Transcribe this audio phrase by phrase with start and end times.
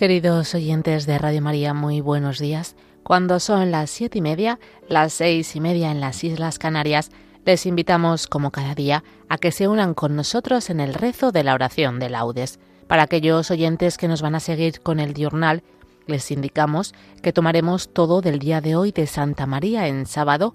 [0.00, 2.74] Queridos oyentes de Radio María, muy buenos días.
[3.02, 4.58] Cuando son las siete y media,
[4.88, 7.10] las seis y media en las Islas Canarias,
[7.44, 11.44] les invitamos, como cada día, a que se unan con nosotros en el rezo de
[11.44, 12.58] la oración de laudes.
[12.86, 15.62] Para aquellos oyentes que nos van a seguir con el diurnal,
[16.06, 20.54] les indicamos que tomaremos todo del día de hoy de Santa María en sábado,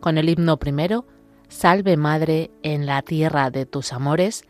[0.00, 1.04] con el himno primero,
[1.48, 4.44] Salve Madre en la tierra de tus amores,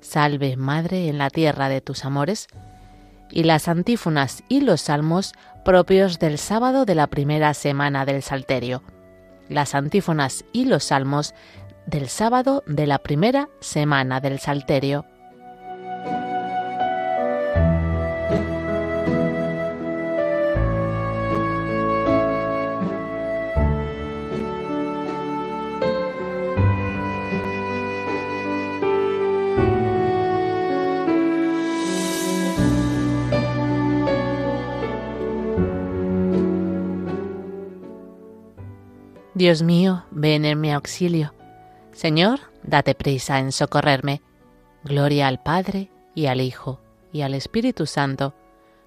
[0.00, 2.48] Salve Madre en la tierra de tus amores,
[3.30, 8.82] y las antífonas y los salmos propios del sábado de la primera semana del Salterio.
[9.48, 11.34] Las antífonas y los salmos
[11.86, 15.06] del sábado de la primera semana del Salterio.
[39.36, 41.34] Dios mío, ven en mi auxilio.
[41.92, 44.22] Señor, date prisa en socorrerme.
[44.82, 46.80] Gloria al Padre, y al Hijo,
[47.12, 48.34] y al Espíritu Santo,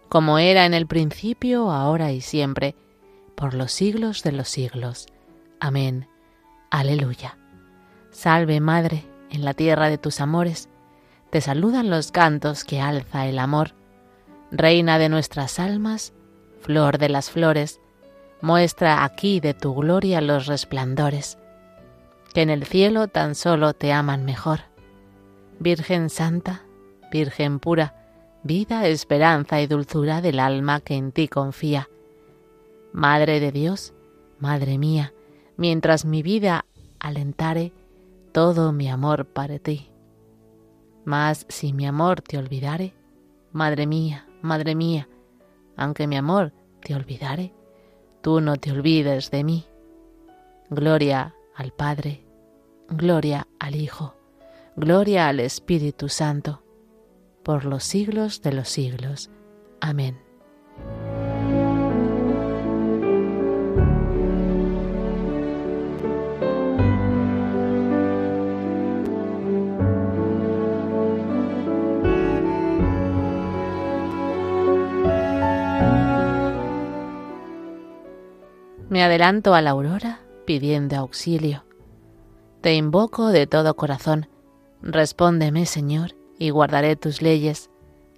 [0.09, 2.75] como era en el principio, ahora y siempre,
[3.36, 5.06] por los siglos de los siglos.
[5.59, 6.08] Amén.
[6.72, 7.38] Aleluya.
[8.09, 10.67] Salve, Madre, en la tierra de tus amores.
[11.30, 13.75] Te saludan los cantos que alza el amor.
[14.50, 16.11] Reina de nuestras almas,
[16.59, 17.80] flor de las flores,
[18.42, 21.38] Muestra aquí de tu gloria los resplandores,
[22.34, 24.62] que en el cielo tan solo te aman mejor.
[25.59, 26.64] Virgen Santa,
[27.12, 27.96] Virgen pura,
[28.44, 31.90] vida, esperanza y dulzura del alma que en ti confía.
[32.94, 33.94] Madre de Dios,
[34.40, 35.13] Madre mía,
[35.58, 36.66] mientras mi vida
[37.00, 37.74] alentare,
[38.31, 39.90] todo mi amor para ti.
[41.03, 42.94] Mas si mi amor te olvidare,
[43.52, 45.09] Madre mía, Madre mía,
[45.75, 47.53] aunque mi amor te olvidare,
[48.22, 49.66] tú no te olvides de mí.
[50.69, 52.24] Gloria al Padre,
[52.88, 54.16] gloria al Hijo,
[54.75, 56.63] gloria al Espíritu Santo,
[57.44, 59.30] por los siglos de los siglos.
[59.81, 60.28] Amén.
[79.00, 81.64] Me adelanto a la aurora pidiendo auxilio.
[82.60, 84.28] Te invoco de todo corazón.
[84.82, 87.70] Respóndeme, Señor, y guardaré tus leyes.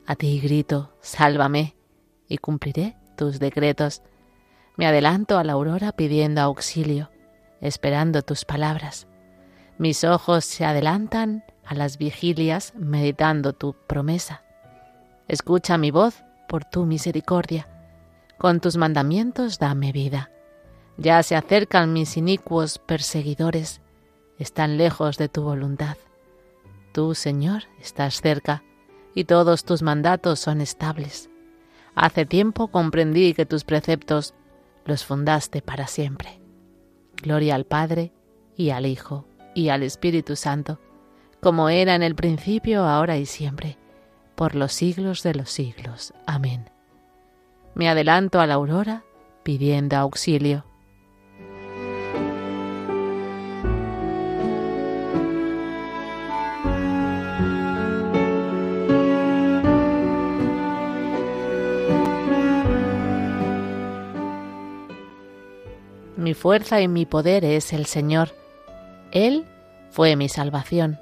[0.07, 1.75] A ti grito, sálvame,
[2.27, 4.01] y cumpliré tus decretos.
[4.75, 7.11] Me adelanto a la aurora pidiendo auxilio,
[7.59, 9.05] esperando tus palabras.
[9.77, 14.41] Mis ojos se adelantan a las vigilias meditando tu promesa.
[15.27, 17.67] Escucha mi voz por tu misericordia.
[18.39, 20.31] Con tus mandamientos dame vida.
[21.01, 23.81] Ya se acercan mis inicuos perseguidores,
[24.37, 25.97] están lejos de tu voluntad.
[26.91, 28.61] Tú, Señor, estás cerca,
[29.15, 31.31] y todos tus mandatos son estables.
[31.95, 34.35] Hace tiempo comprendí que tus preceptos
[34.85, 36.39] los fundaste para siempre.
[37.15, 38.13] Gloria al Padre,
[38.55, 39.25] y al Hijo,
[39.55, 40.79] y al Espíritu Santo,
[41.41, 43.75] como era en el principio, ahora y siempre,
[44.35, 46.13] por los siglos de los siglos.
[46.27, 46.69] Amén.
[47.73, 49.03] Me adelanto a la aurora
[49.41, 50.63] pidiendo auxilio
[66.17, 68.35] Mi fuerza y mi poder es el Señor.
[69.11, 69.45] Él
[69.91, 70.99] fue mi salvación.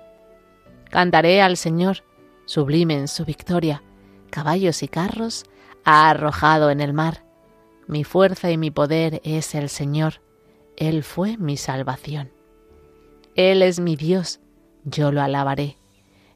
[0.90, 2.04] Cantaré al Señor,
[2.46, 3.84] sublime en su victoria.
[4.30, 5.46] Caballos y carros
[5.84, 7.24] ha arrojado en el mar.
[7.88, 10.22] Mi fuerza y mi poder es el Señor.
[10.78, 12.32] Él fue mi salvación.
[13.36, 14.40] Él es mi Dios,
[14.84, 15.78] yo lo alabaré.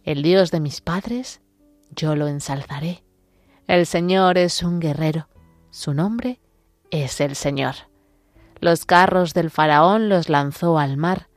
[0.04, 1.42] El Dios de mis padres,
[1.92, 3.04] yo lo ensalzaré.
[3.68, 5.28] El Señor es un guerrero,
[5.70, 6.40] su nombre
[6.92, 7.76] es el Señor.
[8.64, 11.28] Los carros del faraón los lanzó al mar,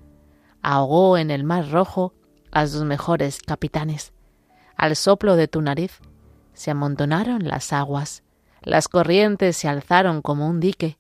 [0.63, 2.15] ahogó en el mar rojo
[2.53, 4.13] a sus mejores capitanes.
[4.77, 5.99] Al soplo de tu nariz
[6.53, 8.23] se amontonaron las aguas,
[8.63, 10.99] las corrientes se alzaron como un dique,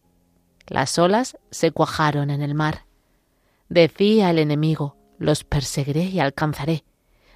[0.66, 2.86] las olas se cuajaron en el mar.
[3.68, 6.82] Decía el enemigo, los perseguiré y alcanzaré,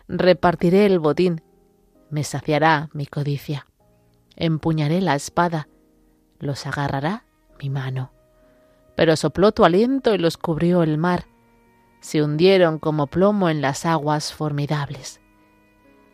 [0.08, 1.44] repartiré el botín,
[2.10, 3.68] me saciará mi codicia,
[4.34, 5.68] empuñaré la espada,
[6.40, 7.24] los agarrará
[7.56, 8.10] mi mano
[9.00, 11.24] pero sopló tu aliento y los cubrió el mar.
[12.00, 15.22] Se hundieron como plomo en las aguas formidables.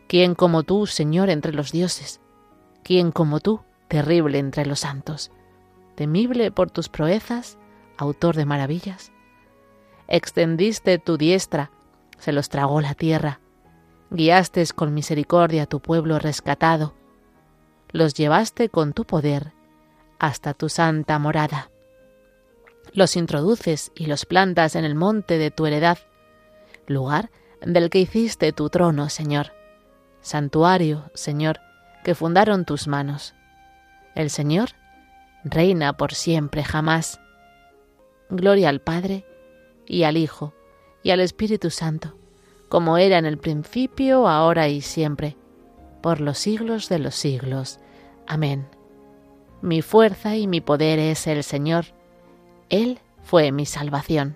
[0.07, 2.21] ¿Quién como tú, Señor, entre los dioses?
[2.85, 5.33] ¿Quién como tú, terrible entre los santos?
[5.95, 7.57] Temible por tus proezas,
[7.97, 9.11] autor de maravillas.
[10.07, 11.71] Extendiste tu diestra,
[12.17, 13.41] se los tragó la tierra.
[14.11, 16.93] Guiaste con misericordia a tu pueblo rescatado.
[17.89, 19.51] Los llevaste con tu poder
[20.19, 21.69] hasta tu santa morada.
[22.93, 25.97] Los introduces y los plantas en el monte de tu heredad,
[26.87, 27.29] lugar
[27.61, 29.53] del que hiciste tu trono, Señor.
[30.21, 31.59] Santuario, Señor,
[32.03, 33.33] que fundaron tus manos.
[34.15, 34.69] El Señor
[35.43, 37.19] reina por siempre jamás.
[38.29, 39.25] Gloria al Padre,
[39.85, 40.53] y al Hijo,
[41.03, 42.17] y al Espíritu Santo,
[42.69, 45.37] como era en el principio, ahora y siempre,
[46.01, 47.79] por los siglos de los siglos.
[48.27, 48.67] Amén.
[49.61, 51.85] Mi fuerza y mi poder es el Señor.
[52.69, 54.35] Él fue mi salvación.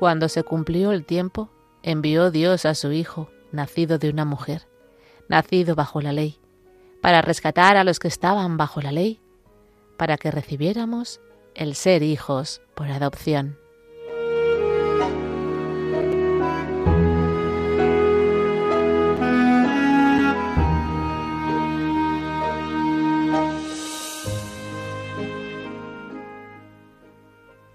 [0.00, 1.50] Cuando se cumplió el tiempo,
[1.82, 4.66] envió Dios a su Hijo, nacido de una mujer,
[5.28, 6.40] nacido bajo la ley,
[7.02, 9.20] para rescatar a los que estaban bajo la ley,
[9.98, 11.20] para que recibiéramos
[11.54, 13.58] el ser hijos por adopción.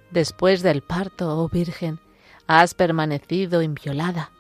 [0.10, 2.00] Después del parto, oh Virgen,
[2.48, 4.32] has permanecido inviolada.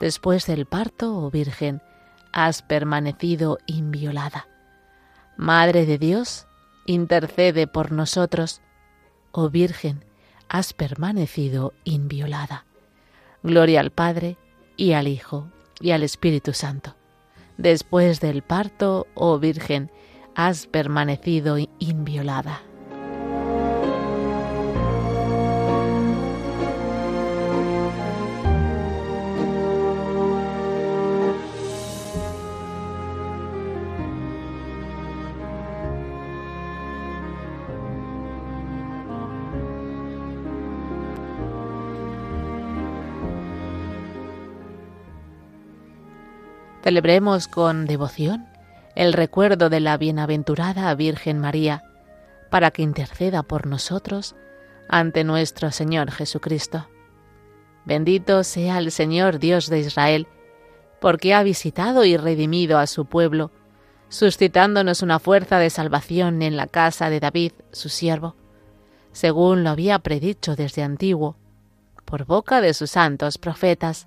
[0.00, 1.82] Después del parto, oh Virgen,
[2.32, 4.48] has permanecido inviolada.
[5.36, 6.46] Madre de Dios,
[6.86, 8.60] intercede por nosotros.
[9.32, 10.04] Oh Virgen,
[10.48, 12.64] has permanecido inviolada.
[13.42, 14.36] Gloria al Padre,
[14.76, 15.48] y al Hijo,
[15.80, 16.96] y al Espíritu Santo.
[17.56, 19.90] Después del parto, oh Virgen,
[20.34, 22.62] has permanecido inviolada.
[46.84, 48.46] Celebremos con devoción
[48.94, 51.82] el recuerdo de la bienaventurada Virgen María,
[52.50, 54.36] para que interceda por nosotros
[54.86, 56.86] ante nuestro Señor Jesucristo.
[57.86, 60.28] Bendito sea el Señor Dios de Israel,
[61.00, 63.50] porque ha visitado y redimido a su pueblo,
[64.10, 68.36] suscitándonos una fuerza de salvación en la casa de David, su siervo,
[69.10, 71.38] según lo había predicho desde antiguo,
[72.04, 74.06] por boca de sus santos profetas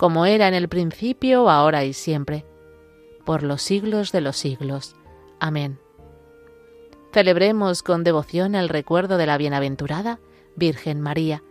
[0.00, 2.46] como era en el principio, ahora y siempre,
[3.26, 4.96] por los siglos de los siglos.
[5.40, 5.78] Amén.
[7.12, 10.18] Celebremos con devoción el recuerdo de la bienaventurada
[10.56, 11.42] Virgen María,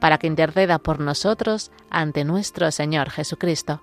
[0.00, 3.82] para que interceda por nosotros ante nuestro Señor Jesucristo.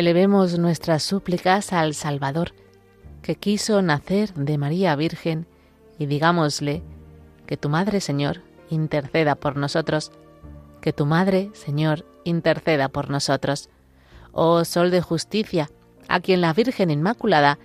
[0.00, 2.54] Elevemos nuestras súplicas al Salvador,
[3.20, 5.46] que quiso nacer de María Virgen,
[5.98, 6.82] y digámosle,
[7.44, 8.40] que tu Madre, Señor,
[8.70, 10.10] interceda por nosotros,
[10.80, 13.68] que tu Madre, Señor, interceda por nosotros.
[14.32, 15.68] Oh Sol de justicia,
[16.08, 17.58] a quien la Virgen Inmaculada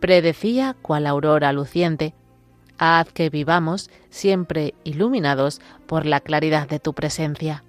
[0.00, 2.14] predecía cual aurora luciente,
[2.78, 7.62] haz que vivamos siempre iluminados por la claridad de tu presencia.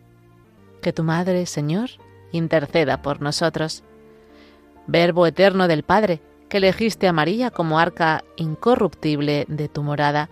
[0.82, 1.92] Que tu Madre, Señor,
[2.32, 3.84] interceda por nosotros.
[4.88, 10.30] Verbo eterno del Padre, que elegiste a María como arca incorruptible de tu morada,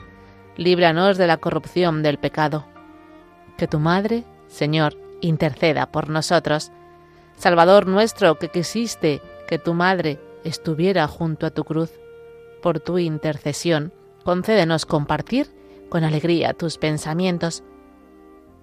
[0.56, 2.66] líbranos de la corrupción del pecado.
[3.58, 6.72] Que tu Madre, Señor, interceda por nosotros.
[7.38, 11.92] Salvador nuestro, que quisiste que tu Madre estuviera junto a tu cruz,
[12.62, 13.92] por tu intercesión,
[14.24, 15.54] concédenos compartir
[15.90, 17.64] con alegría tus pensamientos.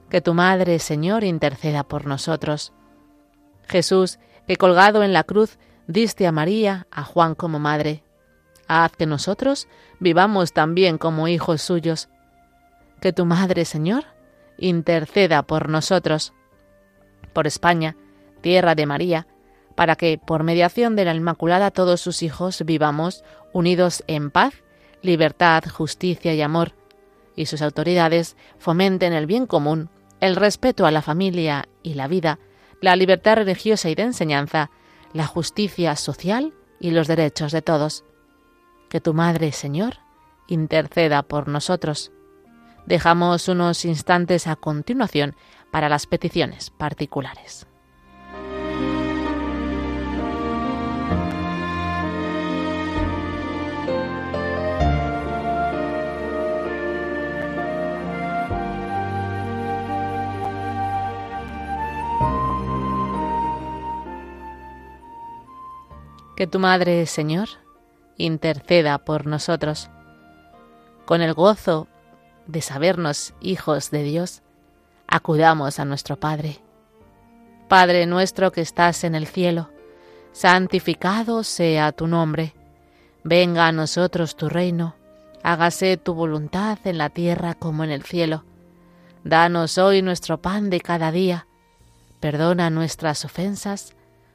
[0.09, 2.73] Que tu Madre, Señor, interceda por nosotros.
[3.69, 8.03] Jesús, que colgado en la cruz diste a María, a Juan como madre.
[8.69, 9.69] Haz que nosotros
[10.01, 12.09] vivamos también como hijos suyos.
[13.01, 14.05] Que tu Madre, Señor,
[14.59, 16.33] interceda por nosotros,
[17.33, 17.97] por España,
[18.41, 19.27] tierra de María,
[19.75, 24.55] para que, por mediación de la Inmaculada, todos sus hijos vivamos unidos en paz,
[25.03, 26.75] libertad, justicia y amor,
[27.35, 29.89] y sus autoridades fomenten el bien común,
[30.21, 32.39] el respeto a la familia y la vida,
[32.81, 34.71] la libertad religiosa y de enseñanza,
[35.12, 38.04] la justicia social y los derechos de todos.
[38.88, 39.99] Que tu Madre, Señor,
[40.49, 42.12] interceda por nosotros.
[42.87, 45.37] Dejamos unos instantes a continuación
[45.71, 47.66] para las peticiones particulares.
[66.37, 67.49] Que tu Madre, Señor,
[68.17, 69.91] interceda por nosotros.
[71.05, 71.89] Con el gozo
[72.47, 74.43] de sabernos hijos de Dios,
[75.07, 76.59] acudamos a nuestro Padre.
[77.69, 79.71] Padre nuestro que estás en el cielo,
[80.33, 82.55] santificado sea tu nombre.
[83.25, 84.95] Venga a nosotros tu reino,
[85.43, 88.45] hágase tu voluntad en la tierra como en el cielo.
[89.25, 91.47] Danos hoy nuestro pan de cada día.
[92.21, 93.95] Perdona nuestras ofensas,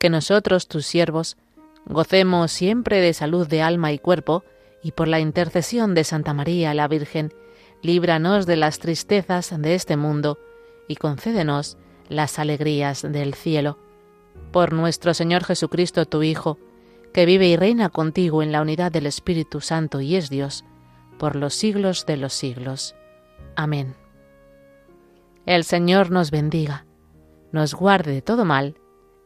[0.00, 1.36] que nosotros, tus siervos,
[1.84, 4.42] gocemos siempre de salud de alma y cuerpo,
[4.82, 7.32] y por la intercesión de Santa María la Virgen,
[7.82, 10.38] líbranos de las tristezas de este mundo
[10.88, 11.76] y concédenos
[12.08, 13.78] las alegrías del cielo.
[14.52, 16.58] Por nuestro Señor Jesucristo, tu Hijo,
[17.12, 20.64] que vive y reina contigo en la unidad del Espíritu Santo y es Dios,
[21.18, 22.94] por los siglos de los siglos.
[23.54, 23.94] Amén.
[25.44, 26.86] El Señor nos bendiga,
[27.52, 28.79] nos guarde de todo mal,